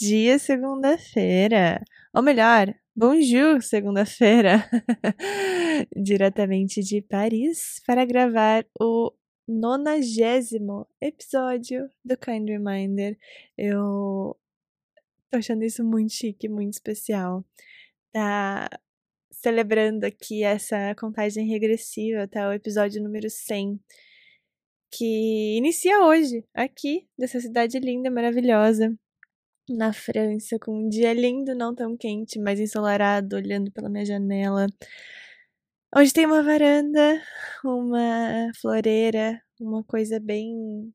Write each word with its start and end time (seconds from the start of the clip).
dia, 0.00 0.38
segunda-feira. 0.38 1.84
Ou 2.14 2.22
melhor, 2.22 2.74
bonjour, 2.96 3.62
segunda-feira. 3.62 4.64
Diretamente 5.94 6.80
de 6.80 7.02
Paris 7.02 7.82
para 7.86 8.06
gravar 8.06 8.64
o 8.80 9.12
nonagésimo 9.46 10.86
episódio 11.02 11.86
do 12.02 12.16
Kind 12.16 12.48
Reminder. 12.48 13.18
Eu 13.58 14.34
tô 15.30 15.36
achando 15.36 15.64
isso 15.64 15.84
muito 15.84 16.14
chique, 16.14 16.48
muito 16.48 16.72
especial. 16.72 17.44
Tá 18.10 18.70
celebrando 19.30 20.06
aqui 20.06 20.42
essa 20.42 20.94
contagem 20.94 21.46
regressiva 21.46 22.22
até 22.22 22.46
o 22.46 22.52
episódio 22.52 23.02
número 23.02 23.28
100 23.28 23.78
que 24.90 25.56
inicia 25.58 26.00
hoje, 26.00 26.44
aqui, 26.54 27.06
dessa 27.16 27.38
cidade 27.38 27.78
linda, 27.78 28.10
maravilhosa, 28.10 28.98
na 29.76 29.92
França, 29.92 30.58
com 30.58 30.72
um 30.86 30.88
dia 30.88 31.12
lindo, 31.12 31.54
não 31.54 31.74
tão 31.74 31.96
quente, 31.96 32.38
mas 32.38 32.60
ensolarado, 32.60 33.36
olhando 33.36 33.70
pela 33.72 33.88
minha 33.88 34.04
janela, 34.04 34.66
onde 35.94 36.12
tem 36.12 36.26
uma 36.26 36.42
varanda, 36.42 37.22
uma 37.64 38.50
floreira, 38.60 39.42
uma 39.60 39.84
coisa 39.84 40.20
bem 40.20 40.92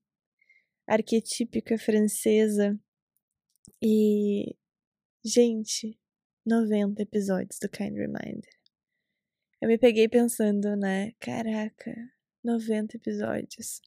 arquetípica 0.88 1.78
francesa. 1.78 2.80
E, 3.82 4.56
gente, 5.24 5.98
90 6.46 7.02
episódios 7.02 7.60
do 7.60 7.70
Kind 7.70 7.96
Reminder. 7.96 8.50
Eu 9.62 9.68
me 9.68 9.78
peguei 9.78 10.08
pensando, 10.08 10.76
né? 10.76 11.12
Caraca, 11.20 11.94
90 12.46 12.96
episódios. 12.98 13.82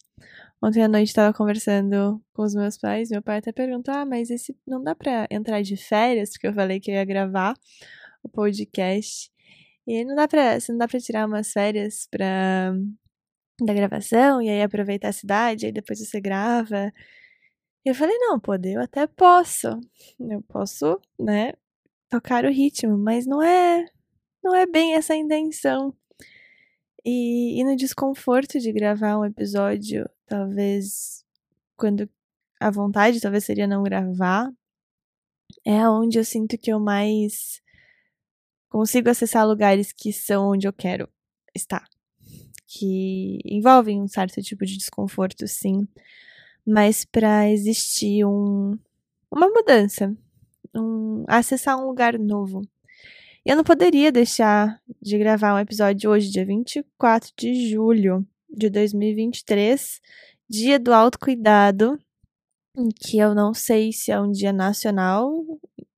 Ontem 0.62 0.82
à 0.82 0.88
noite 0.88 1.08
estava 1.08 1.32
conversando 1.32 2.20
com 2.32 2.42
os 2.42 2.54
meus 2.54 2.76
pais. 2.76 3.10
Meu 3.10 3.22
pai 3.22 3.38
até 3.38 3.52
perguntou: 3.52 3.94
Ah, 3.94 4.04
mas 4.04 4.30
esse 4.30 4.56
não 4.66 4.82
dá 4.82 4.94
pra 4.94 5.26
entrar 5.30 5.62
de 5.62 5.76
férias? 5.76 6.30
Porque 6.30 6.48
eu 6.48 6.52
falei 6.52 6.80
que 6.80 6.90
eu 6.90 6.94
ia 6.94 7.04
gravar 7.04 7.54
o 8.22 8.28
podcast. 8.28 9.30
E 9.86 10.04
não 10.04 10.14
dá 10.14 10.28
pra, 10.28 10.60
se 10.60 10.70
não 10.70 10.78
dá 10.78 10.88
pra 10.88 11.00
tirar 11.00 11.26
umas 11.26 11.52
férias 11.52 12.06
pra, 12.10 12.72
da 13.62 13.72
gravação 13.72 14.42
e 14.42 14.50
aí 14.50 14.62
aproveitar 14.62 15.08
a 15.08 15.12
cidade, 15.12 15.66
aí 15.66 15.72
depois 15.72 16.00
você 16.00 16.20
grava. 16.20 16.92
E 17.84 17.88
eu 17.90 17.94
falei: 17.94 18.16
Não, 18.18 18.40
poder, 18.40 18.74
eu 18.74 18.82
até 18.82 19.06
posso. 19.06 19.68
Eu 20.20 20.42
posso, 20.42 21.00
né, 21.18 21.52
tocar 22.10 22.44
o 22.44 22.50
ritmo, 22.50 22.98
mas 22.98 23.26
não 23.26 23.42
é, 23.42 23.86
não 24.42 24.54
é 24.54 24.66
bem 24.66 24.94
essa 24.94 25.14
a 25.14 25.16
intenção. 25.16 25.94
E, 27.04 27.60
e 27.60 27.64
no 27.64 27.76
desconforto 27.76 28.58
de 28.58 28.72
gravar 28.72 29.18
um 29.18 29.24
episódio, 29.24 30.08
talvez 30.26 31.24
quando 31.76 32.08
a 32.60 32.70
vontade 32.70 33.20
talvez 33.20 33.44
seria 33.44 33.66
não 33.66 33.82
gravar, 33.82 34.50
é 35.64 35.88
onde 35.88 36.18
eu 36.18 36.24
sinto 36.24 36.58
que 36.58 36.72
eu 36.72 36.80
mais 36.80 37.62
consigo 38.68 39.08
acessar 39.08 39.46
lugares 39.46 39.92
que 39.92 40.12
são 40.12 40.50
onde 40.50 40.66
eu 40.66 40.72
quero 40.72 41.08
estar. 41.54 41.84
Que 42.66 43.38
envolvem 43.44 44.02
um 44.02 44.08
certo 44.08 44.42
tipo 44.42 44.66
de 44.66 44.76
desconforto, 44.76 45.46
sim, 45.46 45.88
mas 46.66 47.04
para 47.04 47.50
existir 47.50 48.26
um, 48.26 48.78
uma 49.30 49.48
mudança, 49.48 50.14
um, 50.74 51.24
acessar 51.26 51.78
um 51.78 51.86
lugar 51.86 52.18
novo. 52.18 52.60
Eu 53.48 53.56
não 53.56 53.64
poderia 53.64 54.12
deixar 54.12 54.78
de 55.00 55.16
gravar 55.16 55.54
um 55.54 55.58
episódio 55.58 56.10
hoje, 56.10 56.28
dia 56.28 56.44
24 56.44 57.32
de 57.34 57.70
julho 57.70 58.22
de 58.46 58.68
2023, 58.68 60.02
dia 60.46 60.78
do 60.78 60.92
autocuidado, 60.92 61.98
que 63.00 63.16
eu 63.16 63.34
não 63.34 63.54
sei 63.54 63.90
se 63.90 64.12
é 64.12 64.20
um 64.20 64.30
dia 64.30 64.52
nacional 64.52 65.32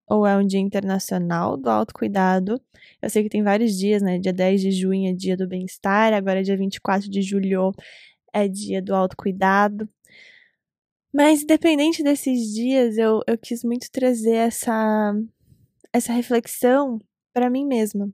ou 0.09 0.25
é 0.25 0.37
um 0.37 0.47
dia 0.47 0.61
internacional 0.61 1.57
do 1.57 1.69
autocuidado. 1.69 2.63
Eu 3.03 3.11
sei 3.11 3.25
que 3.25 3.29
tem 3.29 3.43
vários 3.43 3.77
dias, 3.77 4.01
né? 4.01 4.21
Dia 4.21 4.33
10 4.33 4.61
de 4.61 4.71
junho 4.71 5.11
é 5.11 5.13
dia 5.13 5.37
do 5.37 5.49
bem-estar, 5.49 6.13
agora 6.13 6.45
dia 6.45 6.57
24 6.57 7.11
de 7.11 7.21
julho 7.21 7.73
é 8.33 8.47
dia 8.47 8.81
do 8.81 8.95
autocuidado. 8.95 9.89
Mas 11.13 11.43
independente 11.43 12.05
desses 12.05 12.55
dias, 12.55 12.97
eu, 12.97 13.23
eu 13.27 13.37
quis 13.37 13.65
muito 13.65 13.91
trazer 13.91 14.37
essa, 14.37 15.13
essa 15.93 16.13
reflexão 16.13 17.01
para 17.33 17.51
mim 17.51 17.65
mesma. 17.65 18.13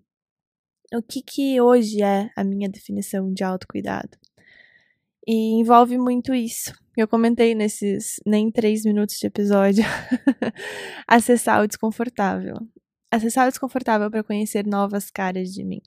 O 0.94 1.02
que 1.02 1.20
que 1.20 1.60
hoje 1.60 2.02
é 2.02 2.30
a 2.36 2.44
minha 2.44 2.68
definição 2.68 3.32
de 3.32 3.42
autocuidado? 3.42 4.16
E 5.26 5.58
envolve 5.58 5.98
muito 5.98 6.32
isso. 6.32 6.72
Eu 6.96 7.08
comentei 7.08 7.54
nesses 7.54 8.20
nem 8.24 8.50
três 8.50 8.84
minutos 8.84 9.16
de 9.16 9.26
episódio. 9.26 9.84
Acessar 11.06 11.62
o 11.62 11.66
desconfortável. 11.66 12.56
Acessar 13.10 13.48
o 13.48 13.50
desconfortável 13.50 14.10
para 14.10 14.22
conhecer 14.22 14.64
novas 14.64 15.10
caras 15.10 15.52
de 15.52 15.64
mim. 15.64 15.80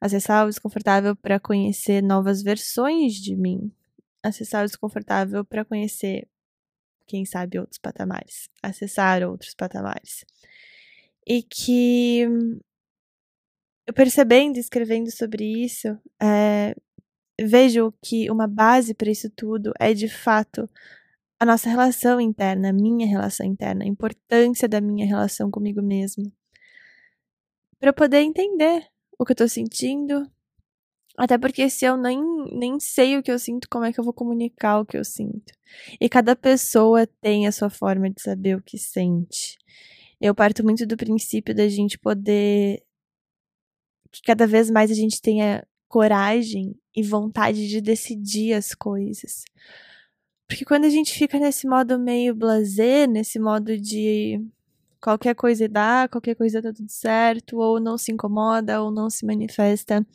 Acessar 0.00 0.44
o 0.44 0.48
desconfortável 0.48 1.16
para 1.16 1.40
conhecer 1.40 2.02
novas 2.02 2.42
versões 2.42 3.14
de 3.14 3.34
mim. 3.34 3.72
Acessar 4.22 4.62
o 4.62 4.66
desconfortável 4.66 5.44
para 5.44 5.64
conhecer, 5.64 6.28
quem 7.06 7.24
sabe, 7.24 7.58
outros 7.58 7.78
patamares. 7.78 8.48
Acessar 8.62 9.24
outros 9.24 9.54
patamares 9.54 10.24
e 11.26 11.42
que 11.42 12.20
eu 13.86 13.94
percebendo, 13.94 14.58
escrevendo 14.58 15.10
sobre 15.10 15.44
isso, 15.44 15.88
é, 16.20 16.74
vejo 17.40 17.92
que 18.02 18.30
uma 18.30 18.46
base 18.46 18.94
para 18.94 19.10
isso 19.10 19.30
tudo 19.30 19.72
é 19.78 19.92
de 19.92 20.08
fato 20.08 20.68
a 21.38 21.44
nossa 21.44 21.68
relação 21.68 22.20
interna, 22.20 22.70
a 22.70 22.72
minha 22.72 23.06
relação 23.06 23.46
interna, 23.46 23.84
a 23.84 23.88
importância 23.88 24.68
da 24.68 24.80
minha 24.80 25.06
relação 25.06 25.50
comigo 25.50 25.82
mesma. 25.82 26.24
Para 27.78 27.90
eu 27.90 27.94
poder 27.94 28.20
entender 28.20 28.86
o 29.18 29.24
que 29.24 29.32
eu 29.32 29.36
tô 29.36 29.48
sentindo. 29.48 30.30
Até 31.18 31.38
porque 31.38 31.68
se 31.70 31.84
eu 31.84 31.96
nem, 31.96 32.20
nem 32.52 32.78
sei 32.78 33.16
o 33.16 33.22
que 33.22 33.30
eu 33.30 33.38
sinto, 33.38 33.68
como 33.70 33.84
é 33.84 33.92
que 33.92 33.98
eu 33.98 34.04
vou 34.04 34.12
comunicar 34.12 34.80
o 34.80 34.86
que 34.86 34.98
eu 34.98 35.04
sinto? 35.04 35.52
E 36.00 36.08
cada 36.08 36.36
pessoa 36.36 37.06
tem 37.20 37.46
a 37.46 37.52
sua 37.52 37.70
forma 37.70 38.10
de 38.10 38.20
saber 38.20 38.56
o 38.56 38.62
que 38.62 38.78
sente. 38.78 39.56
Eu 40.20 40.34
parto 40.34 40.64
muito 40.64 40.86
do 40.86 40.96
princípio 40.96 41.54
da 41.54 41.68
gente 41.68 41.98
poder. 41.98 42.82
que 44.10 44.22
cada 44.22 44.46
vez 44.46 44.70
mais 44.70 44.90
a 44.90 44.94
gente 44.94 45.20
tenha 45.20 45.66
coragem 45.88 46.74
e 46.94 47.02
vontade 47.02 47.68
de 47.68 47.80
decidir 47.80 48.54
as 48.54 48.74
coisas. 48.74 49.44
Porque 50.48 50.64
quando 50.64 50.84
a 50.84 50.90
gente 50.90 51.12
fica 51.12 51.38
nesse 51.38 51.66
modo 51.66 51.98
meio 51.98 52.34
blazer, 52.34 53.08
nesse 53.08 53.38
modo 53.38 53.76
de 53.78 54.40
qualquer 55.00 55.34
coisa 55.34 55.68
dá, 55.68 56.08
qualquer 56.10 56.34
coisa 56.36 56.62
tá 56.62 56.72
tudo 56.72 56.90
certo, 56.90 57.58
ou 57.58 57.80
não 57.80 57.98
se 57.98 58.12
incomoda, 58.12 58.82
ou 58.82 58.90
não 58.90 59.10
se 59.10 59.26
manifesta, 59.26 60.06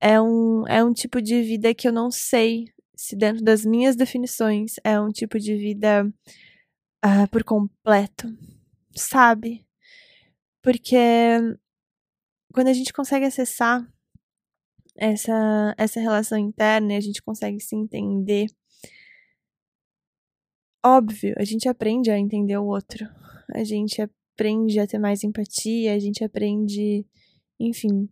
é 0.00 0.20
um, 0.20 0.66
é 0.66 0.82
um 0.84 0.92
tipo 0.92 1.20
de 1.22 1.42
vida 1.42 1.74
que 1.74 1.86
eu 1.88 1.92
não 1.92 2.10
sei 2.10 2.66
se 2.96 3.16
dentro 3.16 3.42
das 3.42 3.64
minhas 3.64 3.96
definições 3.96 4.74
é 4.84 5.00
um 5.00 5.10
tipo 5.10 5.38
de 5.38 5.56
vida 5.56 6.06
uh, 7.04 7.28
por 7.30 7.44
completo 7.44 8.28
sabe? 8.96 9.66
Porque 10.62 10.86
quando 12.52 12.68
a 12.68 12.72
gente 12.72 12.92
consegue 12.92 13.24
acessar 13.24 13.86
essa, 14.96 15.74
essa 15.78 16.00
relação 16.00 16.38
interna 16.38 16.92
e 16.92 16.96
a 16.96 17.00
gente 17.00 17.22
consegue 17.22 17.60
se 17.60 17.74
entender, 17.76 18.46
óbvio, 20.84 21.34
a 21.38 21.44
gente 21.44 21.68
aprende 21.68 22.10
a 22.10 22.18
entender 22.18 22.56
o 22.58 22.66
outro. 22.66 23.08
A 23.54 23.64
gente 23.64 24.02
aprende 24.02 24.78
a 24.78 24.86
ter 24.86 24.98
mais 24.98 25.24
empatia, 25.24 25.94
a 25.94 25.98
gente 25.98 26.22
aprende, 26.24 27.06
enfim, 27.58 28.08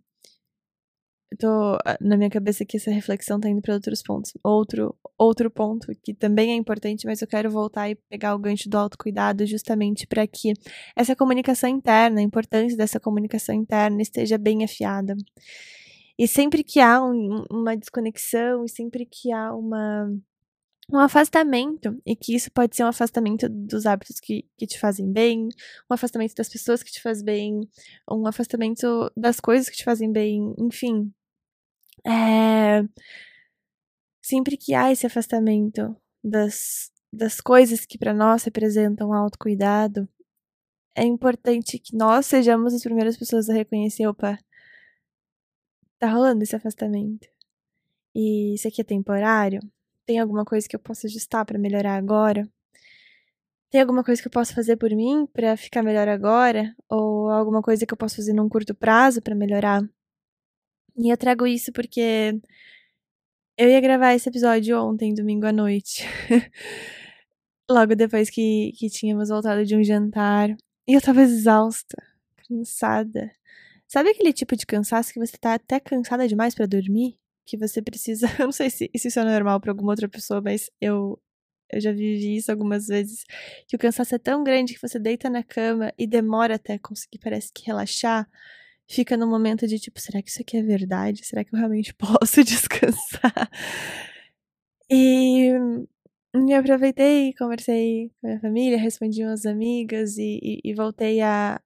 tô 1.37 1.77
ah, 1.85 1.99
na 2.01 2.17
minha 2.17 2.31
cabeça 2.31 2.65
que 2.65 2.77
essa 2.77 2.91
reflexão 2.91 3.39
tá 3.41 3.49
indo 3.49 3.61
para 3.61 3.75
outros 3.75 4.03
pontos. 4.03 4.33
Outro 4.43 4.95
outro 5.17 5.51
ponto 5.51 5.93
que 6.03 6.15
também 6.15 6.53
é 6.53 6.55
importante, 6.55 7.07
mas 7.07 7.21
eu 7.21 7.29
quero 7.29 7.51
voltar 7.51 7.91
e 7.91 7.95
pegar 7.95 8.35
o 8.35 8.39
gancho 8.39 8.69
do 8.69 8.79
autocuidado 8.79 9.45
justamente 9.47 10.07
para 10.07 10.27
que 10.27 10.53
essa 10.97 11.17
comunicação 11.17 11.69
interna, 11.69 12.21
a 12.21 12.23
importância 12.23 12.77
dessa 12.77 13.01
comunicação 13.01 13.55
interna 13.55 14.01
esteja 14.01 14.39
bem 14.39 14.65
afiada. 14.65 15.17
E 16.19 16.27
sempre 16.27 16.65
que 16.65 16.81
há 16.81 17.03
um, 17.03 17.45
uma 17.51 17.77
desconexão, 17.77 18.65
e 18.65 18.69
sempre 18.69 19.07
que 19.07 19.33
há 19.33 19.55
uma 19.55 20.11
um 20.91 20.99
afastamento, 20.99 22.01
e 22.07 22.17
que 22.17 22.35
isso 22.35 22.51
pode 22.51 22.75
ser 22.75 22.83
um 22.83 22.89
afastamento 22.89 23.47
dos 23.49 23.85
hábitos 23.85 24.19
que, 24.21 24.47
que 24.57 24.67
te 24.67 24.79
fazem 24.81 25.13
bem, 25.13 25.49
um 25.91 25.95
afastamento 25.95 26.35
das 26.35 26.49
pessoas 26.49 26.83
que 26.83 26.91
te 26.91 27.03
fazem 27.03 27.25
bem, 27.25 27.61
um 28.11 28.27
afastamento 28.27 29.13
das 29.15 29.39
coisas 29.39 29.69
que 29.69 29.77
te 29.77 29.85
fazem 29.85 30.11
bem, 30.11 30.55
enfim, 30.59 31.13
é, 32.07 32.83
sempre 34.23 34.57
que 34.57 34.75
há 34.75 34.93
esse 34.93 35.07
afastamento 35.07 35.97
das, 36.23 36.91
das 37.13 37.41
coisas 37.41 37.85
que 37.85 37.99
para 37.99 38.13
nós 38.13 38.45
representam 38.45 39.13
autocuidado, 39.13 40.09
é 40.95 41.05
importante 41.05 41.79
que 41.79 41.97
nós 41.97 42.27
sejamos 42.27 42.75
as 42.75 42.83
primeiras 42.83 43.17
pessoas 43.17 43.49
a 43.49 43.55
reconhecer, 43.55 44.07
opa, 44.07 44.39
tá 45.99 46.11
rolando 46.11 46.43
esse 46.43 46.57
afastamento. 46.57 47.29
E 48.15 48.55
isso 48.55 48.67
aqui 48.67 48.81
é 48.81 48.85
temporário? 48.85 49.61
Tem 50.05 50.19
alguma 50.19 50.45
coisa 50.45 50.69
que 50.69 50.75
eu 50.75 50.81
possa 50.81 51.07
ajustar 51.07 51.45
para 51.45 51.59
melhorar 51.59 51.97
agora? 51.97 52.49
Tem 53.71 53.81
alguma 53.81 54.03
coisa 54.03 54.21
que 54.21 54.27
eu 54.27 54.33
posso 54.33 54.55
fazer 54.55 54.77
por 54.77 54.91
mim 54.91 55.27
para 55.27 55.57
ficar 55.57 55.83
melhor 55.83 56.09
agora? 56.09 56.75
Ou 56.89 57.31
alguma 57.31 57.63
coisa 57.63 57.87
que 57.87 57.93
eu 57.93 57.99
posso 57.99 58.17
fazer 58.17 58.33
num 58.33 58.49
curto 58.49 58.75
prazo 58.75 59.21
para 59.23 59.35
melhorar? 59.35 59.83
E 60.99 61.09
eu 61.11 61.17
trago 61.17 61.47
isso 61.47 61.73
porque 61.73 62.41
eu 63.57 63.69
ia 63.69 63.81
gravar 63.81 64.15
esse 64.15 64.29
episódio 64.29 64.81
ontem, 64.81 65.15
domingo 65.15 65.47
à 65.47 65.53
noite. 65.53 66.05
Logo 67.71 67.95
depois 67.95 68.31
que, 68.31 68.73
que 68.79 68.89
tínhamos 68.89 69.29
voltado 69.29 69.65
de 69.65 69.77
um 69.77 69.85
jantar. 69.85 70.51
E 70.87 70.95
eu 70.95 71.01
tava 71.01 71.23
exausta, 71.23 71.97
cansada. 72.49 73.31
Sabe 73.89 74.11
aquele 74.11 74.33
tipo 74.33 74.57
de 74.57 74.67
cansaço 74.67 75.13
que 75.13 75.21
você 75.21 75.37
tá 75.39 75.55
até 75.55 75.81
cansada 75.81 76.29
demais 76.29 76.55
para 76.55 76.67
dormir? 76.67 77.19
Que 77.47 77.57
você 77.59 77.83
precisa. 77.83 78.29
Eu 78.41 78.47
não 78.47 78.53
sei 78.53 78.71
se, 78.71 78.91
se 78.97 79.09
isso 79.09 79.21
é 79.21 79.25
normal 79.25 79.61
para 79.61 79.73
alguma 79.73 79.93
outra 79.93 80.09
pessoa, 80.09 80.41
mas 80.43 80.71
eu 80.81 81.21
eu 81.73 81.81
já 81.81 81.93
vivi 81.93 82.37
isso 82.37 82.51
algumas 82.51 82.87
vezes, 82.89 83.25
que 83.67 83.77
o 83.77 83.79
cansaço 83.79 84.15
é 84.15 84.19
tão 84.19 84.45
grande 84.45 84.75
que 84.75 84.81
você 84.83 84.99
deita 84.99 85.31
na 85.31 85.43
cama 85.45 85.93
e 85.99 86.07
demora 86.07 86.57
até 86.57 86.79
conseguir, 86.79 87.19
parece 87.19 87.53
que 87.53 87.67
relaxar. 87.67 88.29
Fica 88.91 89.17
no 89.17 89.27
momento 89.27 89.67
de 89.67 89.79
tipo, 89.79 90.01
será 90.01 90.23
que 90.23 90.31
isso 90.31 90.41
aqui 90.41 90.57
é 90.57 90.63
verdade? 90.63 91.25
Será 91.25 91.45
que 91.45 91.55
eu 91.55 91.59
realmente 91.59 91.93
posso 91.95 92.43
descansar? 92.43 93.51
E, 94.91 95.53
e 96.35 96.55
aproveitei, 96.55 97.35
conversei 97.35 98.11
com 98.21 98.27
a 98.27 98.29
minha 98.31 98.41
família, 98.41 98.79
respondi 98.79 99.23
umas 99.23 99.45
amigas 99.45 100.17
e, 100.17 100.41
e, 100.43 100.61
e 100.65 100.75
voltei 100.75 101.21
a, 101.21 101.61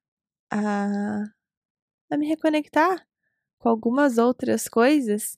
a, 0.50 1.24
a 2.10 2.16
me 2.16 2.26
reconectar 2.26 3.06
com 3.58 3.69
algumas 3.69 4.19
outras 4.19 4.69
coisas 4.69 5.36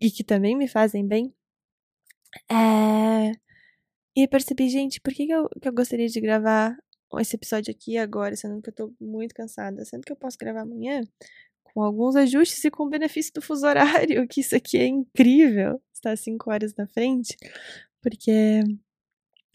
e 0.00 0.10
que 0.10 0.22
também 0.22 0.56
me 0.56 0.68
fazem 0.68 1.06
bem. 1.06 1.34
É, 2.48 3.32
e 4.16 4.28
percebi, 4.28 4.68
gente, 4.68 5.00
por 5.00 5.12
que, 5.12 5.26
que, 5.26 5.32
eu, 5.32 5.48
que 5.60 5.68
eu 5.68 5.72
gostaria 5.72 6.08
de 6.08 6.20
gravar 6.20 6.76
esse 7.20 7.36
episódio 7.36 7.70
aqui 7.70 7.96
agora, 7.98 8.36
sendo 8.36 8.60
que 8.62 8.70
eu 8.70 8.74
tô 8.74 8.94
muito 9.00 9.34
cansada, 9.34 9.84
sendo 9.84 10.02
que 10.04 10.12
eu 10.12 10.16
posso 10.16 10.36
gravar 10.38 10.62
amanhã 10.62 11.02
com 11.64 11.82
alguns 11.82 12.16
ajustes 12.16 12.64
e 12.64 12.70
com 12.70 12.88
benefício 12.88 13.32
do 13.34 13.42
fuso 13.42 13.66
horário, 13.66 14.26
que 14.28 14.40
isso 14.40 14.56
aqui 14.56 14.78
é 14.78 14.86
incrível, 14.86 15.80
estar 15.92 16.16
cinco 16.16 16.50
horas 16.50 16.74
na 16.74 16.86
frente, 16.86 17.36
porque 18.02 18.62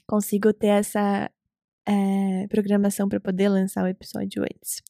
consigo 0.06 0.54
ter 0.54 0.68
essa 0.68 1.31
é, 1.88 2.48
programação 2.48 3.10
para 3.10 3.19
poder 3.19 3.50
lançar 3.50 3.84
o 3.84 3.88
episódio 3.88 4.44
antes. 4.44 4.81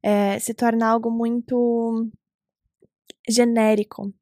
É, 0.03 0.38
se 0.39 0.53
torna 0.53 0.88
algo 0.88 1.09
muito 1.12 2.07
genérico. 3.30 4.13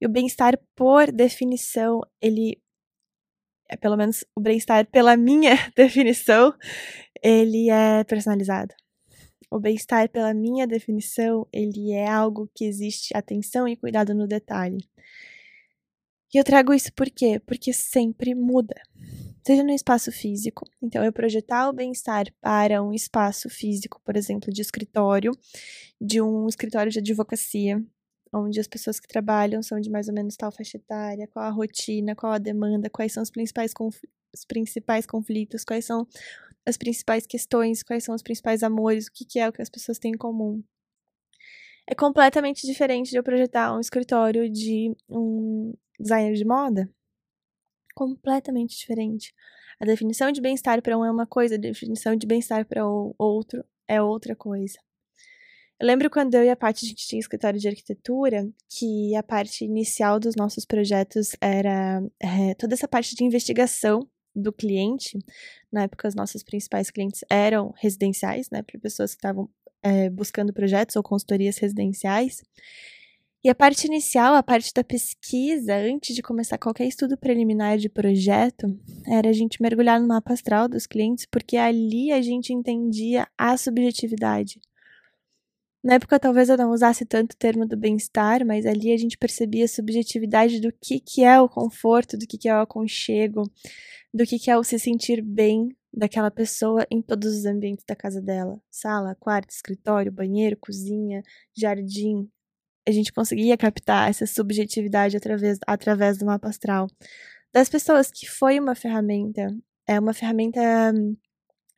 E 0.00 0.06
o 0.06 0.08
bem-estar, 0.08 0.58
por 0.74 1.12
definição, 1.12 2.00
ele 2.20 2.60
é 3.68 3.76
pelo 3.76 3.96
menos 3.96 4.24
o 4.34 4.40
bem-estar, 4.40 4.84
pela 4.86 5.16
minha 5.16 5.54
definição, 5.76 6.52
ele 7.22 7.70
é 7.70 8.02
personalizado. 8.04 8.74
O 9.50 9.60
bem-estar, 9.60 10.08
pela 10.08 10.34
minha 10.34 10.66
definição, 10.66 11.46
ele 11.52 11.92
é 11.92 12.08
algo 12.08 12.50
que 12.54 12.64
existe 12.64 13.16
atenção 13.16 13.68
e 13.68 13.76
cuidado 13.76 14.14
no 14.14 14.26
detalhe. 14.26 14.88
E 16.32 16.38
eu 16.38 16.44
trago 16.44 16.72
isso 16.72 16.92
por 16.92 17.10
quê? 17.10 17.40
Porque 17.44 17.72
sempre 17.72 18.34
muda. 18.34 18.80
Seja 19.44 19.64
no 19.64 19.72
espaço 19.72 20.12
físico, 20.12 20.64
então 20.80 21.04
eu 21.04 21.12
projetar 21.12 21.68
o 21.68 21.72
bem-estar 21.72 22.26
para 22.40 22.82
um 22.82 22.92
espaço 22.92 23.48
físico, 23.48 24.00
por 24.04 24.16
exemplo, 24.16 24.52
de 24.52 24.60
escritório, 24.62 25.32
de 26.00 26.20
um 26.20 26.46
escritório 26.46 26.92
de 26.92 27.00
advocacia, 27.00 27.82
onde 28.32 28.60
as 28.60 28.68
pessoas 28.68 29.00
que 29.00 29.08
trabalham 29.08 29.62
são 29.62 29.80
de 29.80 29.90
mais 29.90 30.08
ou 30.08 30.14
menos 30.14 30.36
tal 30.36 30.52
faixa 30.52 30.76
etária, 30.76 31.26
qual 31.28 31.44
a 31.44 31.50
rotina, 31.50 32.14
qual 32.14 32.32
a 32.32 32.38
demanda, 32.38 32.88
quais 32.88 33.12
são 33.12 33.22
os 33.22 33.30
principais, 33.30 33.72
os 34.34 34.44
principais 34.44 35.06
conflitos, 35.06 35.64
quais 35.64 35.84
são 35.84 36.06
as 36.66 36.76
principais 36.76 37.26
questões, 37.26 37.82
quais 37.82 38.04
são 38.04 38.14
os 38.14 38.22
principais 38.22 38.62
amores, 38.62 39.06
o 39.06 39.12
que, 39.12 39.24
que 39.24 39.38
é 39.38 39.48
o 39.48 39.52
que 39.52 39.62
as 39.62 39.68
pessoas 39.68 39.98
têm 39.98 40.12
em 40.12 40.18
comum. 40.18 40.62
É 41.88 41.94
completamente 41.94 42.66
diferente 42.66 43.10
de 43.10 43.16
eu 43.16 43.22
projetar 43.22 43.74
um 43.74 43.80
escritório 43.80 44.48
de 44.48 44.94
um 45.08 45.74
designer 45.98 46.34
de 46.34 46.44
moda. 46.44 46.88
Completamente 47.94 48.78
diferente. 48.78 49.34
A 49.80 49.84
definição 49.84 50.30
de 50.30 50.40
bem-estar 50.40 50.80
para 50.82 50.96
um 50.96 51.04
é 51.04 51.10
uma 51.10 51.26
coisa, 51.26 51.56
a 51.56 51.58
definição 51.58 52.14
de 52.14 52.26
bem-estar 52.26 52.64
para 52.66 52.86
o 52.86 53.14
outro 53.18 53.64
é 53.88 54.00
outra 54.00 54.36
coisa. 54.36 54.78
Eu 55.80 55.86
lembro 55.86 56.10
quando 56.10 56.34
eu 56.34 56.44
e 56.44 56.50
a 56.50 56.56
Paty 56.56 56.84
a 56.84 56.88
gente 56.90 57.06
tinha 57.06 57.18
escritório 57.18 57.58
de 57.58 57.66
arquitetura, 57.66 58.46
que 58.68 59.16
a 59.16 59.22
parte 59.22 59.64
inicial 59.64 60.20
dos 60.20 60.36
nossos 60.36 60.66
projetos 60.66 61.30
era 61.40 62.02
é, 62.20 62.54
toda 62.54 62.74
essa 62.74 62.86
parte 62.86 63.16
de 63.16 63.24
investigação 63.24 64.06
do 64.36 64.52
cliente. 64.52 65.18
Na 65.72 65.84
época, 65.84 66.06
os 66.06 66.14
nossos 66.14 66.42
principais 66.42 66.90
clientes 66.90 67.24
eram 67.30 67.72
residenciais, 67.78 68.50
né, 68.50 68.62
para 68.62 68.78
pessoas 68.78 69.12
que 69.12 69.20
estavam 69.20 69.48
é, 69.82 70.10
buscando 70.10 70.52
projetos 70.52 70.96
ou 70.96 71.02
consultorias 71.02 71.56
residenciais. 71.56 72.42
E 73.42 73.48
a 73.48 73.54
parte 73.54 73.86
inicial, 73.86 74.34
a 74.34 74.42
parte 74.42 74.74
da 74.74 74.84
pesquisa, 74.84 75.74
antes 75.74 76.14
de 76.14 76.20
começar 76.20 76.58
qualquer 76.58 76.86
estudo 76.88 77.16
preliminar 77.16 77.78
de 77.78 77.88
projeto, 77.88 78.66
era 79.06 79.30
a 79.30 79.32
gente 79.32 79.62
mergulhar 79.62 79.98
no 79.98 80.08
mapa 80.08 80.34
astral 80.34 80.68
dos 80.68 80.86
clientes, 80.86 81.24
porque 81.24 81.56
ali 81.56 82.12
a 82.12 82.20
gente 82.20 82.52
entendia 82.52 83.26
a 83.38 83.56
subjetividade. 83.56 84.60
Na 85.82 85.94
época, 85.94 86.20
talvez 86.20 86.50
eu 86.50 86.58
não 86.58 86.70
usasse 86.70 87.06
tanto 87.06 87.32
o 87.32 87.36
termo 87.36 87.66
do 87.66 87.76
bem-estar, 87.76 88.44
mas 88.44 88.66
ali 88.66 88.92
a 88.92 88.98
gente 88.98 89.16
percebia 89.16 89.64
a 89.64 89.68
subjetividade 89.68 90.60
do 90.60 90.70
que, 90.72 91.00
que 91.00 91.24
é 91.24 91.40
o 91.40 91.48
conforto, 91.48 92.18
do 92.18 92.26
que, 92.26 92.36
que 92.36 92.48
é 92.48 92.54
o 92.54 92.60
aconchego, 92.60 93.50
do 94.12 94.26
que, 94.26 94.38
que 94.38 94.50
é 94.50 94.58
o 94.58 94.62
se 94.62 94.78
sentir 94.78 95.22
bem 95.22 95.74
daquela 95.92 96.30
pessoa 96.30 96.86
em 96.90 97.00
todos 97.00 97.34
os 97.34 97.46
ambientes 97.46 97.84
da 97.86 97.96
casa 97.96 98.20
dela: 98.20 98.60
sala, 98.70 99.14
quarto, 99.14 99.50
escritório, 99.50 100.12
banheiro, 100.12 100.56
cozinha, 100.60 101.22
jardim. 101.56 102.28
A 102.86 102.92
gente 102.92 103.12
conseguia 103.12 103.56
captar 103.56 104.10
essa 104.10 104.26
subjetividade 104.26 105.16
através, 105.16 105.58
através 105.66 106.18
do 106.18 106.26
mapa 106.26 106.48
astral 106.48 106.88
das 107.52 107.68
pessoas, 107.68 108.10
que 108.10 108.28
foi 108.28 108.58
uma 108.60 108.74
ferramenta, 108.74 109.48
é 109.86 109.98
uma 109.98 110.14
ferramenta 110.14 110.60
hum, 110.94 111.16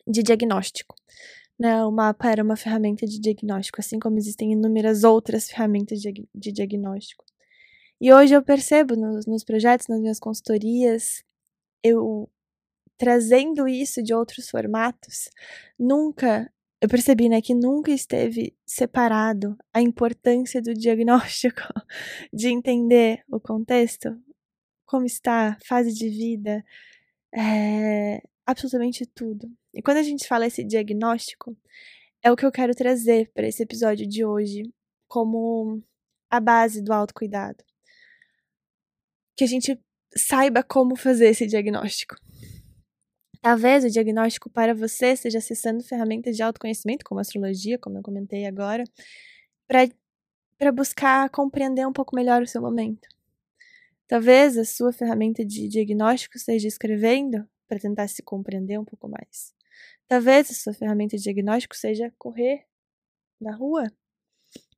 de 0.07 0.23
diagnóstico. 0.23 0.95
Né? 1.63 1.85
O 1.85 1.93
mapa 1.93 2.29
era 2.29 2.43
uma 2.43 2.57
ferramenta 2.57 3.07
de 3.07 3.21
diagnóstico, 3.21 3.81
assim 3.81 4.01
como 4.01 4.19
existem 4.19 4.51
inúmeras 4.51 5.05
outras 5.05 5.49
ferramentas 5.49 6.01
de, 6.01 6.29
de 6.35 6.51
diagnóstico. 6.51 7.25
E 8.01 8.13
hoje 8.13 8.35
eu 8.35 8.43
percebo 8.43 8.97
nos, 8.97 9.27
nos 9.27 9.45
projetos, 9.45 9.87
nas 9.87 10.01
minhas 10.01 10.19
consultorias, 10.19 11.23
eu 11.81 12.29
trazendo 12.99 13.69
isso 13.69 14.03
de 14.03 14.13
outros 14.13 14.51
formatos, 14.51 15.31
nunca 15.79 16.53
eu 16.81 16.89
percebi, 16.89 17.29
né, 17.29 17.41
que 17.41 17.55
nunca 17.55 17.93
esteve 17.93 18.57
separado 18.67 19.57
a 19.73 19.81
importância 19.81 20.61
do 20.61 20.75
diagnóstico, 20.75 21.63
de 22.35 22.49
entender 22.49 23.23
o 23.31 23.39
contexto, 23.39 24.21
como 24.85 25.07
está, 25.07 25.57
fase 25.65 25.95
de 25.95 26.09
vida, 26.09 26.65
é, 27.33 28.21
absolutamente 28.45 29.07
tudo. 29.07 29.49
E 29.73 29.83
quando 29.83 29.99
a 29.99 30.03
gente 30.03 30.27
fala 30.27 30.47
esse 30.47 30.63
diagnóstico, 30.63 31.57
é 32.23 32.31
o 32.31 32.37
que 32.37 32.45
eu 32.45 32.53
quero 32.53 32.75
trazer 32.75 33.31
para 33.33 33.47
esse 33.49 33.63
episódio 33.63 34.07
de 34.07 34.25
hoje, 34.25 34.63
como 35.09 35.83
a 36.31 36.39
base 36.39 36.83
do 36.83 36.93
autocuidado. 36.93 37.65
Que 39.37 39.45
a 39.45 39.47
gente 39.47 39.79
saiba 40.17 40.63
como 40.63 40.95
fazer 40.95 41.29
esse 41.29 41.47
diagnóstico. 41.47 42.17
Talvez 43.41 43.85
o 43.85 43.91
diagnóstico 43.91 44.49
para 44.49 44.73
você 44.73 45.17
seja 45.17 45.39
acessando 45.39 45.83
ferramentas 45.83 46.37
de 46.37 46.43
autoconhecimento, 46.43 47.05
como 47.05 47.21
astrologia, 47.21 47.79
como 47.79 47.99
eu 47.99 48.03
comentei 48.03 48.47
agora, 48.47 48.85
para 49.67 50.71
buscar 50.71 51.29
compreender 51.31 51.87
um 51.87 51.93
pouco 51.93 52.15
melhor 52.15 52.43
o 52.43 52.47
seu 52.47 52.63
momento. 52.63 53.09
Talvez 54.07 54.57
a 54.57 54.65
sua 54.65 54.93
ferramenta 54.93 55.45
de 55.45 55.67
diagnóstico 55.67 56.39
seja 56.39 56.69
escrevendo 56.69 57.49
para 57.67 57.81
tentar 57.81 58.07
se 58.07 58.23
compreender 58.23 58.79
um 58.79 58.85
pouco 58.85 59.09
mais. 59.09 59.55
Talvez 60.09 60.51
a 60.51 60.55
sua 60.55 60.75
ferramenta 60.75 61.17
de 61.17 61.23
diagnóstico 61.23 61.77
seja 61.77 62.13
correr 62.19 62.67
na 63.41 63.55
rua 63.55 63.91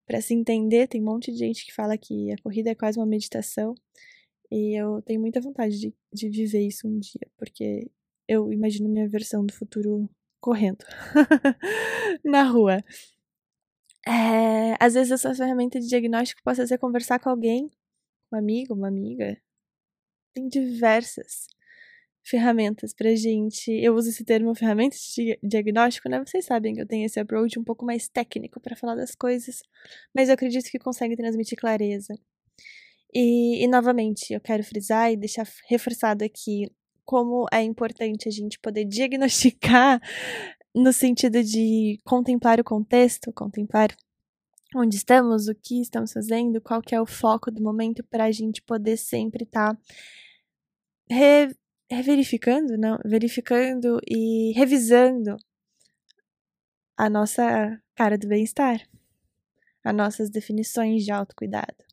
para 0.06 0.20
se 0.20 0.34
entender. 0.34 0.88
Tem 0.88 1.00
um 1.00 1.04
monte 1.04 1.32
de 1.32 1.38
gente 1.38 1.64
que 1.64 1.72
fala 1.74 1.98
que 1.98 2.32
a 2.32 2.36
corrida 2.42 2.70
é 2.70 2.74
quase 2.74 2.98
uma 2.98 3.06
meditação. 3.06 3.74
E 4.50 4.78
eu 4.78 5.02
tenho 5.02 5.20
muita 5.20 5.40
vontade 5.40 5.78
de, 5.78 5.94
de 6.12 6.28
viver 6.28 6.66
isso 6.66 6.86
um 6.86 6.98
dia, 6.98 7.26
porque 7.36 7.90
eu 8.28 8.52
imagino 8.52 8.88
minha 8.88 9.08
versão 9.08 9.44
do 9.44 9.52
futuro 9.52 10.08
correndo 10.40 10.84
na 12.24 12.44
rua. 12.44 12.84
É, 14.06 14.76
às 14.78 14.94
vezes 14.94 15.12
essa 15.12 15.34
ferramenta 15.34 15.80
de 15.80 15.88
diagnóstico 15.88 16.42
pode 16.44 16.66
ser 16.66 16.78
conversar 16.78 17.18
com 17.18 17.30
alguém, 17.30 17.70
um 18.32 18.36
amigo, 18.36 18.74
uma 18.74 18.88
amiga. 18.88 19.40
Tem 20.34 20.48
diversas 20.48 21.46
ferramentas 22.24 22.94
pra 22.94 23.14
gente. 23.14 23.70
Eu 23.70 23.94
uso 23.94 24.08
esse 24.08 24.24
termo 24.24 24.54
ferramentas 24.54 25.00
de 25.14 25.38
diagnóstico, 25.42 26.08
né? 26.08 26.18
Vocês 26.24 26.46
sabem 26.46 26.74
que 26.74 26.80
eu 26.80 26.86
tenho 26.86 27.04
esse 27.04 27.20
approach 27.20 27.58
um 27.58 27.64
pouco 27.64 27.84
mais 27.84 28.08
técnico 28.08 28.58
para 28.60 28.74
falar 28.74 28.94
das 28.94 29.14
coisas, 29.14 29.62
mas 30.14 30.28
eu 30.28 30.34
acredito 30.34 30.70
que 30.70 30.78
consegue 30.78 31.16
transmitir 31.16 31.58
clareza. 31.58 32.14
E, 33.12 33.62
e 33.62 33.68
novamente, 33.68 34.32
eu 34.32 34.40
quero 34.40 34.64
frisar 34.64 35.12
e 35.12 35.16
deixar 35.16 35.46
reforçado 35.68 36.24
aqui 36.24 36.68
como 37.04 37.46
é 37.52 37.62
importante 37.62 38.28
a 38.28 38.32
gente 38.32 38.58
poder 38.58 38.86
diagnosticar 38.86 40.00
no 40.74 40.92
sentido 40.92 41.42
de 41.44 42.00
contemplar 42.04 42.58
o 42.58 42.64
contexto, 42.64 43.32
contemplar 43.32 43.94
onde 44.74 44.96
estamos, 44.96 45.46
o 45.46 45.54
que 45.54 45.80
estamos 45.80 46.12
fazendo, 46.12 46.60
qual 46.60 46.82
que 46.82 46.94
é 46.94 47.00
o 47.00 47.06
foco 47.06 47.50
do 47.50 47.62
momento 47.62 48.02
para 48.02 48.24
a 48.24 48.32
gente 48.32 48.60
poder 48.62 48.96
sempre 48.96 49.44
estar 49.44 49.74
tá 49.74 49.80
reverificando, 51.90 52.76
não, 52.76 52.98
verificando 53.04 54.00
e 54.08 54.52
revisando 54.52 55.36
a 56.96 57.10
nossa 57.10 57.80
cara 57.94 58.16
do 58.16 58.28
bem-estar, 58.28 58.80
as 59.84 59.94
nossas 59.94 60.30
definições 60.30 61.04
de 61.04 61.12
autocuidado. 61.12 61.84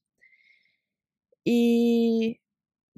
E 1.46 2.40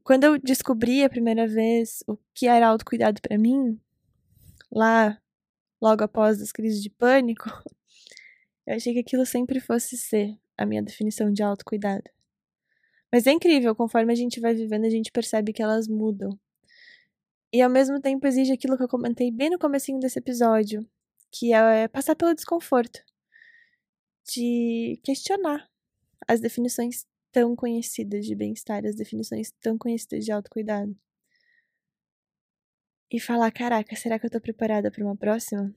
quando 0.03 0.25
eu 0.25 0.37
descobri 0.37 1.03
a 1.03 1.09
primeira 1.09 1.47
vez 1.47 2.03
o 2.07 2.17
que 2.33 2.47
era 2.47 2.67
autocuidado 2.67 3.21
para 3.21 3.37
mim, 3.37 3.79
lá 4.71 5.17
logo 5.81 6.03
após 6.03 6.41
as 6.41 6.51
crises 6.51 6.81
de 6.81 6.89
pânico, 6.89 7.49
eu 8.67 8.75
achei 8.75 8.93
que 8.93 8.99
aquilo 8.99 9.25
sempre 9.25 9.59
fosse 9.59 9.97
ser 9.97 10.37
a 10.57 10.65
minha 10.65 10.83
definição 10.83 11.31
de 11.31 11.41
autocuidado. 11.41 12.09
Mas 13.11 13.27
é 13.27 13.31
incrível, 13.31 13.75
conforme 13.75 14.11
a 14.11 14.15
gente 14.15 14.39
vai 14.39 14.53
vivendo, 14.53 14.85
a 14.85 14.89
gente 14.89 15.11
percebe 15.11 15.53
que 15.53 15.61
elas 15.61 15.87
mudam. 15.87 16.37
E 17.53 17.61
ao 17.61 17.69
mesmo 17.69 18.01
tempo 18.01 18.25
exige 18.25 18.51
aquilo 18.51 18.75
que 18.75 18.83
eu 18.83 18.87
comentei 18.87 19.29
bem 19.29 19.51
no 19.51 19.59
comecinho 19.59 19.99
desse 19.99 20.17
episódio, 20.17 20.83
que 21.31 21.53
é 21.53 21.87
passar 21.87 22.15
pelo 22.15 22.33
desconforto. 22.33 22.99
De 24.25 24.99
questionar 25.03 25.69
as 26.27 26.39
definições 26.39 27.05
tão 27.31 27.55
conhecidas 27.55 28.25
de 28.25 28.33
bem-estar, 28.33 28.83
as 28.83 28.95
definições 28.95 29.51
tão 29.61 29.77
conhecidas 29.77 30.25
de 30.25 30.31
autocuidado. 30.31 30.97
E 33.11 33.19
falar, 33.19 33.51
caraca, 33.51 33.95
será 33.95 34.17
que 34.17 34.25
eu 34.25 34.31
tô 34.31 34.41
preparada 34.41 34.89
para 34.89 35.05
uma 35.05 35.15
próxima? 35.15 35.71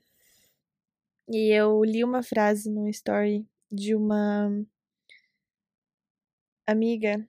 E 1.28 1.50
eu 1.50 1.84
li 1.84 2.02
uma 2.02 2.22
frase 2.22 2.70
no 2.70 2.88
story 2.88 3.46
de 3.70 3.94
uma 3.94 4.48
amiga 6.66 7.28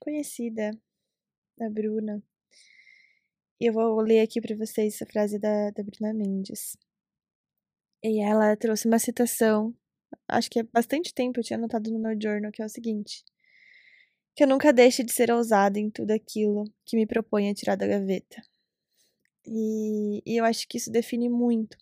conhecida, 0.00 0.72
a 1.60 1.70
Bruna. 1.70 2.20
Eu 3.66 3.72
vou 3.72 3.98
ler 4.02 4.20
aqui 4.20 4.42
para 4.42 4.54
vocês 4.54 4.94
essa 4.94 5.06
frase 5.06 5.38
da, 5.38 5.70
da 5.70 5.82
Bruna 5.82 6.12
Mendes. 6.12 6.76
E 8.02 8.20
ela 8.20 8.54
trouxe 8.58 8.86
uma 8.86 8.98
citação, 8.98 9.74
acho 10.28 10.50
que 10.50 10.60
há 10.60 10.64
bastante 10.70 11.14
tempo 11.14 11.40
eu 11.40 11.44
tinha 11.44 11.58
anotado 11.58 11.90
no 11.90 11.98
meu 11.98 12.14
journal, 12.20 12.52
que 12.52 12.60
é 12.60 12.66
o 12.66 12.68
seguinte: 12.68 13.24
que 14.36 14.44
eu 14.44 14.48
nunca 14.48 14.70
deixe 14.70 15.02
de 15.02 15.10
ser 15.14 15.30
ousada 15.30 15.78
em 15.78 15.88
tudo 15.90 16.10
aquilo 16.10 16.64
que 16.84 16.94
me 16.94 17.06
propõe 17.06 17.48
a 17.48 17.54
tirar 17.54 17.74
da 17.76 17.86
gaveta. 17.86 18.42
E, 19.46 20.22
e 20.26 20.36
eu 20.38 20.44
acho 20.44 20.68
que 20.68 20.76
isso 20.76 20.92
define 20.92 21.30
muito. 21.30 21.78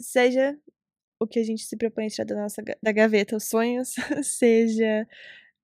Seja 0.00 0.56
o 1.20 1.26
que 1.26 1.40
a 1.40 1.44
gente 1.44 1.64
se 1.64 1.76
propõe 1.76 2.06
a 2.06 2.10
tirar 2.10 2.26
da 2.26 2.36
nossa 2.36 2.62
da 2.80 2.92
gaveta, 2.92 3.36
os 3.36 3.48
sonhos, 3.48 3.94
seja 4.22 5.08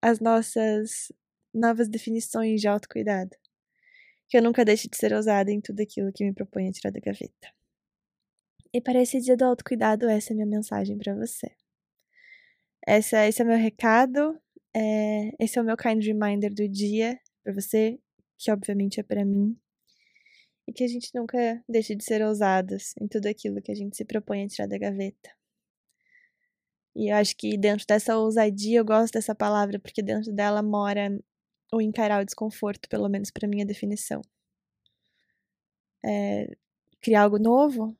as 0.01 0.19
nossas 0.19 1.11
novas 1.53 1.87
definições 1.87 2.61
de 2.61 2.67
autocuidado. 2.67 3.37
Que 4.35 4.39
eu 4.39 4.43
nunca 4.43 4.65
deixe 4.65 4.89
de 4.89 4.97
ser 4.97 5.13
ousada 5.13 5.49
em 5.49 5.61
tudo 5.61 5.79
aquilo 5.79 6.11
que 6.11 6.25
me 6.25 6.33
propõe 6.33 6.67
a 6.67 6.71
tirar 6.73 6.91
da 6.91 6.99
gaveta. 6.99 7.53
E 8.73 8.81
para 8.81 9.01
esse 9.01 9.21
dia 9.21 9.37
do 9.37 9.45
autocuidado, 9.45 10.09
essa 10.09 10.31
é 10.31 10.33
a 10.33 10.35
minha 10.35 10.45
mensagem 10.45 10.97
para 10.97 11.15
você. 11.15 11.55
Essa, 12.85 13.25
esse 13.25 13.41
é 13.41 13.45
meu 13.45 13.55
recado. 13.55 14.37
É, 14.75 15.31
esse 15.39 15.57
é 15.57 15.61
o 15.61 15.63
meu 15.63 15.77
kind 15.77 16.03
reminder 16.03 16.53
do 16.53 16.67
dia 16.67 17.17
para 17.45 17.53
você, 17.53 17.97
que 18.37 18.51
obviamente 18.51 18.99
é 18.99 19.03
para 19.03 19.23
mim. 19.23 19.57
E 20.67 20.73
que 20.73 20.83
a 20.83 20.87
gente 20.89 21.11
nunca 21.15 21.63
deixe 21.69 21.95
de 21.95 22.03
ser 22.03 22.21
ousadas 22.21 22.93
em 22.99 23.07
tudo 23.07 23.27
aquilo 23.27 23.61
que 23.61 23.71
a 23.71 23.75
gente 23.75 23.95
se 23.95 24.03
propõe 24.03 24.43
a 24.43 24.47
tirar 24.49 24.67
da 24.67 24.77
gaveta. 24.77 25.31
E 26.93 27.09
eu 27.09 27.15
acho 27.15 27.37
que 27.37 27.57
dentro 27.57 27.85
dessa 27.87 28.17
ousadia, 28.17 28.79
eu 28.79 28.85
gosto 28.85 29.13
dessa 29.13 29.33
palavra, 29.33 29.79
porque 29.79 30.03
dentro 30.03 30.33
dela 30.33 30.61
mora 30.61 31.09
o 31.73 31.81
encarar 31.81 32.21
o 32.21 32.25
desconforto, 32.25 32.87
pelo 32.89 33.09
menos 33.09 33.31
para 33.31 33.47
minha 33.47 33.65
definição. 33.65 34.21
É, 36.03 36.47
criar 37.01 37.23
algo 37.23 37.39
novo 37.39 37.97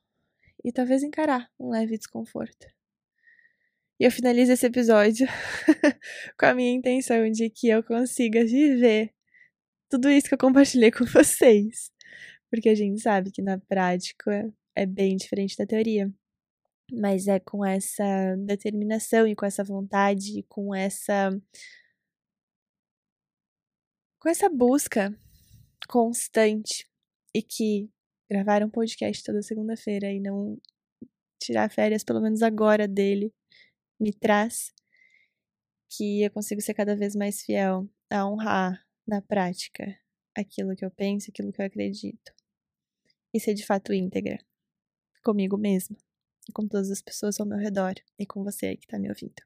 e 0.64 0.72
talvez 0.72 1.02
encarar 1.02 1.50
um 1.58 1.70
leve 1.70 1.96
desconforto. 1.98 2.66
E 3.98 4.04
eu 4.04 4.10
finalizo 4.10 4.52
esse 4.52 4.66
episódio 4.66 5.26
com 6.38 6.46
a 6.46 6.54
minha 6.54 6.72
intenção 6.72 7.30
de 7.30 7.48
que 7.48 7.68
eu 7.68 7.82
consiga 7.82 8.44
viver 8.44 9.10
tudo 9.88 10.10
isso 10.10 10.28
que 10.28 10.34
eu 10.34 10.38
compartilhei 10.38 10.90
com 10.90 11.04
vocês. 11.06 11.90
Porque 12.50 12.68
a 12.68 12.74
gente 12.74 13.00
sabe 13.00 13.30
que 13.30 13.42
na 13.42 13.58
prática 13.58 14.52
é 14.74 14.84
bem 14.84 15.16
diferente 15.16 15.56
da 15.56 15.66
teoria. 15.66 16.12
Mas 16.92 17.26
é 17.26 17.40
com 17.40 17.64
essa 17.64 18.36
determinação 18.44 19.26
e 19.26 19.34
com 19.34 19.46
essa 19.46 19.64
vontade, 19.64 20.44
com 20.48 20.74
essa. 20.74 21.30
Com 24.26 24.30
essa 24.30 24.48
busca 24.48 25.16
constante 25.88 26.84
e 27.32 27.40
que 27.40 27.88
gravar 28.28 28.60
um 28.64 28.68
podcast 28.68 29.22
toda 29.22 29.40
segunda-feira 29.40 30.10
e 30.10 30.18
não 30.18 30.60
tirar 31.40 31.70
férias, 31.70 32.02
pelo 32.02 32.20
menos 32.20 32.42
agora, 32.42 32.88
dele, 32.88 33.32
me 34.00 34.12
traz, 34.12 34.74
que 35.88 36.24
eu 36.24 36.30
consigo 36.32 36.60
ser 36.60 36.74
cada 36.74 36.96
vez 36.96 37.14
mais 37.14 37.42
fiel 37.42 37.88
a 38.10 38.28
honrar 38.28 38.84
na 39.06 39.22
prática 39.22 39.96
aquilo 40.36 40.74
que 40.74 40.84
eu 40.84 40.90
penso, 40.90 41.30
aquilo 41.30 41.52
que 41.52 41.62
eu 41.62 41.66
acredito. 41.66 42.34
E 43.32 43.38
ser 43.38 43.54
de 43.54 43.64
fato 43.64 43.92
íntegra 43.92 44.44
comigo 45.22 45.56
mesma 45.56 45.96
e 46.48 46.52
com 46.52 46.66
todas 46.66 46.90
as 46.90 47.00
pessoas 47.00 47.38
ao 47.38 47.46
meu 47.46 47.58
redor 47.58 47.94
e 48.18 48.26
com 48.26 48.42
você 48.42 48.66
aí 48.66 48.76
que 48.76 48.88
tá 48.88 48.98
me 48.98 49.08
ouvindo. 49.08 49.40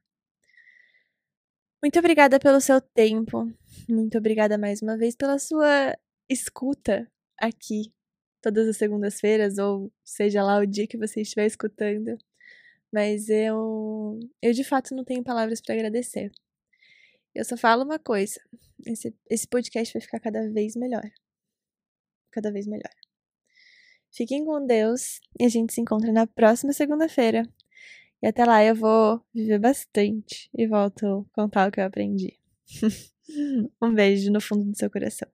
Muito 1.81 1.97
obrigada 1.97 2.39
pelo 2.39 2.61
seu 2.61 2.79
tempo. 2.79 3.51
Muito 3.89 4.15
obrigada 4.15 4.55
mais 4.55 4.83
uma 4.83 4.95
vez 4.95 5.15
pela 5.15 5.39
sua 5.39 5.97
escuta 6.29 7.11
aqui 7.37 7.91
todas 8.39 8.67
as 8.67 8.77
segundas-feiras 8.77 9.57
ou 9.57 9.91
seja 10.03 10.43
lá 10.43 10.59
o 10.59 10.65
dia 10.65 10.87
que 10.87 10.97
você 10.97 11.21
estiver 11.21 11.47
escutando. 11.47 12.17
Mas 12.93 13.29
eu, 13.29 14.19
eu 14.41 14.53
de 14.53 14.63
fato 14.63 14.93
não 14.93 15.03
tenho 15.03 15.23
palavras 15.23 15.59
para 15.59 15.73
agradecer. 15.73 16.31
Eu 17.33 17.43
só 17.43 17.57
falo 17.57 17.83
uma 17.83 17.97
coisa: 17.97 18.39
esse, 18.85 19.15
esse 19.27 19.47
podcast 19.47 19.93
vai 19.93 20.01
ficar 20.01 20.19
cada 20.19 20.47
vez 20.51 20.75
melhor. 20.75 21.09
Cada 22.31 22.51
vez 22.51 22.67
melhor. 22.67 22.93
Fiquem 24.11 24.45
com 24.45 24.65
Deus 24.67 25.19
e 25.39 25.45
a 25.45 25.49
gente 25.49 25.73
se 25.73 25.81
encontra 25.81 26.11
na 26.11 26.27
próxima 26.27 26.73
segunda-feira. 26.73 27.43
E 28.21 28.27
até 28.27 28.45
lá 28.45 28.63
eu 28.63 28.75
vou 28.75 29.21
viver 29.33 29.59
bastante 29.59 30.49
e 30.55 30.67
volto 30.67 31.25
contar 31.33 31.67
o 31.67 31.71
que 31.71 31.79
eu 31.79 31.85
aprendi. 31.85 32.37
um 33.81 33.93
beijo 33.93 34.31
no 34.31 34.39
fundo 34.39 34.65
do 34.71 34.77
seu 34.77 34.89
coração. 34.91 35.27